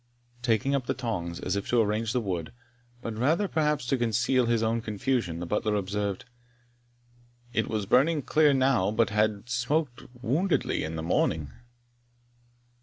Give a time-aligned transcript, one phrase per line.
[0.41, 2.51] Taking up the tongs, as if to arrange the wood,
[3.03, 6.25] but rather perhaps to conceal his own confusion, the butler observed,
[7.53, 11.51] "it was burning clear now, but had smoked woundily in the morning."